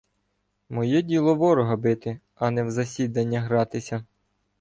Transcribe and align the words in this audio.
—Моє 0.69 1.01
діло 1.01 1.35
ворога 1.35 1.75
бити, 1.75 2.19
а 2.35 2.51
не 2.51 2.63
в 2.63 2.71
засідання 2.71 3.39
гратися. 3.41 4.05